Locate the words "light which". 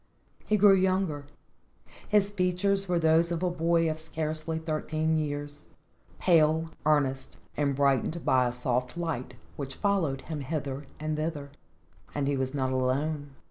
8.97-9.75